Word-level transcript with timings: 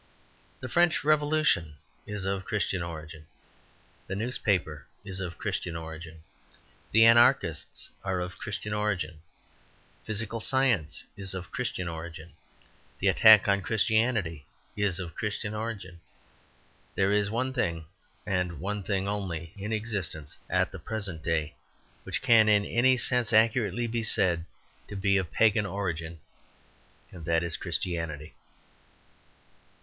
The 0.61 0.67
French 0.67 1.03
Revolution 1.03 1.75
is 2.07 2.25
of 2.25 2.43
Christian 2.43 2.81
origin. 2.81 3.27
The 4.07 4.15
newspaper 4.15 4.87
is 5.05 5.19
of 5.19 5.37
Christian 5.37 5.75
origin. 5.75 6.23
The 6.91 7.05
anarchists 7.05 7.87
are 8.03 8.19
of 8.19 8.39
Christian 8.39 8.73
origin. 8.73 9.19
Physical 10.03 10.39
science 10.39 11.03
is 11.15 11.35
of 11.35 11.51
Christian 11.51 11.87
origin. 11.87 12.31
The 12.97 13.09
attack 13.09 13.47
on 13.47 13.61
Christianity 13.61 14.47
is 14.75 14.99
of 14.99 15.13
Christian 15.13 15.53
origin. 15.53 15.99
There 16.95 17.11
is 17.11 17.29
one 17.29 17.53
thing, 17.53 17.85
and 18.25 18.59
one 18.59 18.81
thing 18.81 19.07
only, 19.07 19.53
in 19.55 19.71
existence 19.71 20.35
at 20.49 20.71
the 20.71 20.79
present 20.79 21.21
day 21.21 21.53
which 22.05 22.23
can 22.23 22.49
in 22.49 22.65
any 22.65 22.97
sense 22.97 23.31
accurately 23.31 23.85
be 23.85 24.01
said 24.01 24.45
to 24.87 24.95
be 24.95 25.17
of 25.17 25.29
pagan 25.31 25.67
origin, 25.67 26.19
and 27.11 27.23
that 27.25 27.43
is 27.43 27.55
Christianity. 27.55 28.33